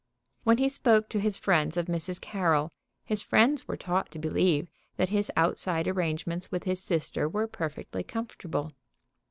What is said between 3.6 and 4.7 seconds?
were taught to believe